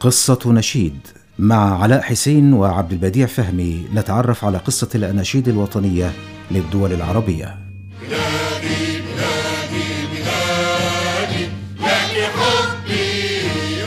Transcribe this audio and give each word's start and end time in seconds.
قصة 0.00 0.38
نشيد. 0.46 0.98
مع 1.38 1.82
علاء 1.82 2.00
حسين 2.00 2.52
وعبد 2.52 2.92
البديع 2.92 3.26
فهمي 3.26 3.84
نتعرف 3.94 4.44
على 4.44 4.58
قصة 4.58 4.88
الأناشيد 4.94 5.48
الوطنية 5.48 6.12
للدول 6.50 6.92
العربية. 6.92 7.58
بلادي 8.00 9.00
بلادي 9.00 9.88
بلادي 10.12 11.44
لك 11.80 12.30
حبي 12.36 13.22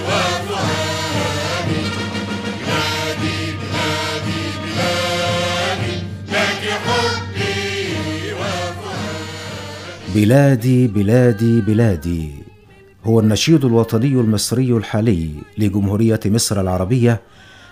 وفؤادي 0.05 1.81
بلادي 2.59 3.37
بلادي 3.61 4.41
بلادي 4.63 5.95
لك 6.29 6.63
حبي 6.85 8.33
وفؤادي 8.33 10.15
بلادي 10.15 10.87
بلادي 10.87 11.61
بلادي. 11.61 12.52
هو 13.05 13.19
النشيد 13.19 13.65
الوطني 13.65 14.07
المصري 14.07 14.71
الحالي 14.71 15.29
لجمهورية 15.57 16.19
مصر 16.25 16.61
العربية 16.61 17.21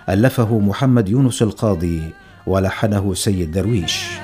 ألفه 0.09 0.59
محمد 0.59 1.09
يونس 1.09 1.41
القاضي 1.41 2.01
ولحنه 2.47 3.13
سيد 3.13 3.51
درويش. 3.51 4.20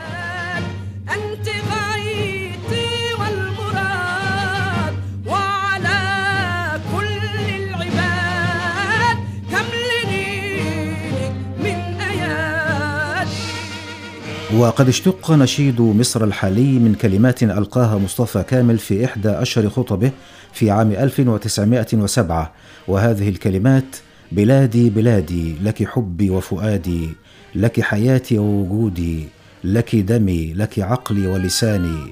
وقد 14.57 14.87
اشتق 14.87 15.31
نشيد 15.31 15.81
مصر 15.81 16.23
الحالي 16.23 16.79
من 16.79 16.95
كلمات 16.95 17.43
ألقاها 17.43 17.97
مصطفى 17.97 18.43
كامل 18.43 18.77
في 18.77 19.05
إحدى 19.05 19.29
أشهر 19.29 19.69
خطبه 19.69 20.11
في 20.53 20.71
عام 20.71 20.91
1907 20.91 22.53
وهذه 22.87 23.29
الكلمات 23.29 23.95
بلادي 24.31 24.89
بلادي 24.89 25.55
لك 25.63 25.87
حبي 25.87 26.29
وفؤادي 26.29 27.09
لك 27.55 27.81
حياتي 27.81 28.37
ووجودي 28.37 29.27
لك 29.63 29.95
دمي 29.95 30.53
لك 30.53 30.79
عقلي 30.79 31.27
ولساني. 31.27 32.11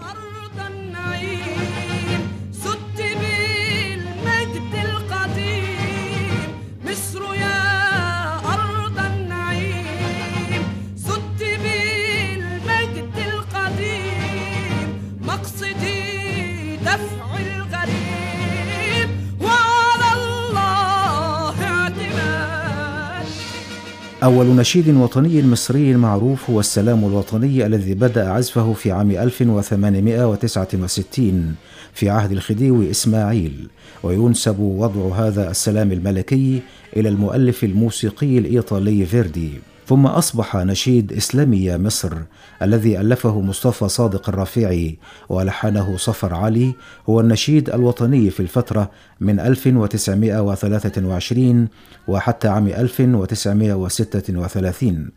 أول 24.24 24.46
نشيد 24.46 24.90
وطني 24.90 25.44
مصري 25.44 25.94
معروف 25.94 26.50
هو 26.50 26.60
السلام 26.60 27.06
الوطني 27.06 27.66
الذي 27.66 27.94
بدأ 27.94 28.30
عزفه 28.30 28.74
في 28.74 28.92
عام 28.92 29.12
1869 29.12 31.56
في 31.94 32.10
عهد 32.10 32.32
الخديوي 32.32 32.92
إسماعيل 32.92 33.68
وينسب 34.04 34.60
وضع 34.60 35.16
هذا 35.16 35.52
السلام 35.52 35.92
الملكي 35.92 36.62
إلى 36.98 37.10
المؤلف 37.10 37.64
الموسيقي 37.64 38.38
الإيطالي 38.38 39.06
فيردي. 39.06 39.52
ثم 39.88 40.06
أصبح 40.06 40.56
نشيد 40.56 41.14
إسلامي 41.14 41.78
مصر 41.78 42.14
الذي 42.62 43.00
ألفه 43.00 43.42
مصطفى 43.42 43.90
صادق 43.90 44.30
الرافعي 44.30 44.98
ولحنه 45.30 45.98
صفر 45.98 46.34
علي 46.34 46.74
هو 47.10 47.20
النشيد 47.20 47.70
الوطني 47.70 48.30
في 48.30 48.40
الفترة 48.40 48.92
من 49.20 49.40
1923 49.40 51.68
وحتى 52.08 52.48
عام 52.48 52.68
1936 52.68 55.10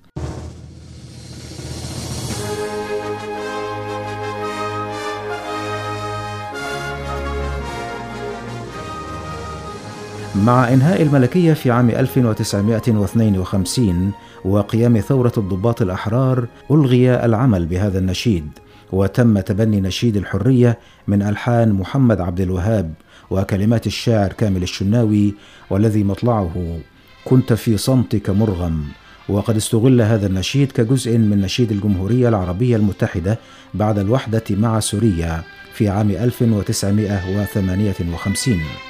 مع 10.45 10.73
إنهاء 10.73 11.03
الملكية 11.03 11.53
في 11.53 11.71
عام 11.71 11.91
1952 11.91 14.13
وقيام 14.45 15.01
ثورة 15.01 15.33
الضباط 15.37 15.83
الأحرار 15.83 16.47
ألغي 16.71 17.25
العمل 17.25 17.67
بهذا 17.67 17.99
النشيد 17.99 18.49
وتم 18.93 19.41
تبني 19.41 19.81
نشيد 19.81 20.17
الحرية 20.17 20.79
من 21.09 21.23
ألحان 21.23 21.73
محمد 21.73 22.21
عبد 22.21 22.41
الوهاب 22.41 22.95
وكلمات 23.31 23.87
الشاعر 23.87 24.33
كامل 24.33 24.63
الشناوي 24.63 25.35
والذي 25.71 26.05
مطلعه 26.05 26.79
كنت 27.25 27.53
في 27.53 27.77
صمتك 27.77 28.31
مرغم 28.31 28.85
وقد 29.29 29.57
استغل 29.57 30.03
هذا 30.03 30.27
النشيد 30.27 30.73
كجزء 30.73 31.19
من 31.19 31.41
نشيد 31.41 31.73
الجمهورية 31.73 32.29
العربية 32.29 32.77
المتحدة 32.77 33.39
بعد 33.75 33.99
الوحدة 33.99 34.45
مع 34.51 34.81
سوريا 34.81 35.43
في 35.75 35.89
عام 35.89 36.11
1958 36.11 38.88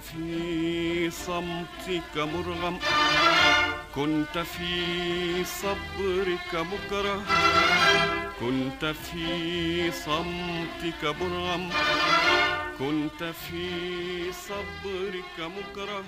في 0.00 1.10
صمتك 1.10 2.16
مرغم. 2.16 2.78
كنت 3.94 4.38
في 4.38 5.44
صبرك 5.44 6.54
مكره. 6.54 7.22
كنت 8.40 8.84
في 8.84 9.92
صمتك 9.92 11.04
مرغم. 11.20 11.70
كنت 12.80 13.32
في 13.32 13.66
صبرك 14.32 15.38
مكره. 15.38 16.02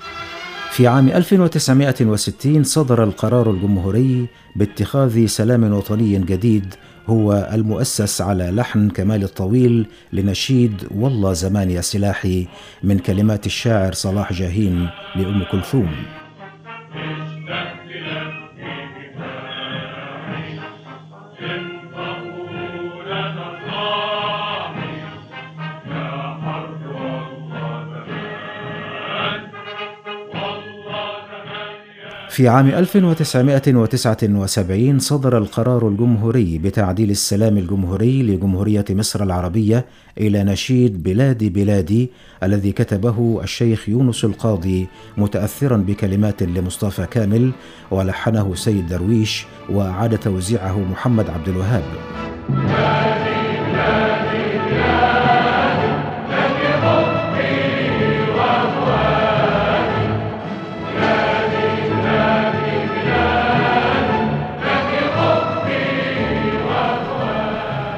في 0.70 0.86
عام 0.86 1.08
1960 1.08 2.64
صدر 2.64 3.04
القرار 3.04 3.50
الجمهوري 3.50 4.26
باتخاذ 4.56 5.26
سلام 5.26 5.72
وطني 5.72 6.18
جديد 6.18 6.74
هو 7.06 7.50
المؤسس 7.52 8.20
على 8.20 8.50
لحن 8.50 8.90
كمال 8.90 9.22
الطويل 9.22 9.86
لنشيد 10.12 10.88
والله 10.90 11.32
زمان 11.32 11.70
يا 11.70 11.80
سلاحي 11.80 12.46
من 12.82 12.98
كلمات 12.98 13.46
الشاعر 13.46 13.92
صلاح 13.92 14.32
جاهين 14.32 14.88
لأم 15.16 15.44
كلثوم. 15.52 16.21
في 32.32 32.48
عام 32.48 32.68
1979 32.68 34.98
صدر 34.98 35.38
القرار 35.38 35.88
الجمهوري 35.88 36.58
بتعديل 36.58 37.10
السلام 37.10 37.58
الجمهوري 37.58 38.22
لجمهورية 38.22 38.84
مصر 38.90 39.22
العربية 39.22 39.84
إلى 40.20 40.44
نشيد 40.44 41.02
بلادي 41.02 41.48
بلادي 41.48 42.10
الذي 42.42 42.72
كتبه 42.72 43.40
الشيخ 43.42 43.88
يونس 43.88 44.24
القاضي 44.24 44.86
متأثرا 45.16 45.76
بكلمات 45.76 46.42
لمصطفى 46.42 47.06
كامل 47.06 47.52
ولحنه 47.90 48.54
سيد 48.54 48.86
درويش 48.86 49.46
وأعاد 49.70 50.18
توزيعه 50.18 50.78
محمد 50.78 51.30
عبد 51.30 51.48
الوهاب. 51.48 51.84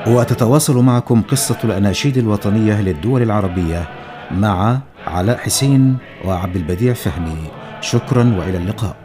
وتتواصل 0.06 0.76
معكم 0.84 1.22
قصة 1.22 1.56
الأناشيد 1.64 2.18
الوطنية 2.18 2.80
للدول 2.82 3.22
العربية 3.22 3.88
مع 4.30 4.78
علاء 5.06 5.36
حسين 5.36 5.96
وعبد 6.24 6.56
البديع 6.56 6.92
فهمي. 6.92 7.36
شكرا 7.80 8.34
وإلى 8.38 8.58
اللقاء. 8.58 8.96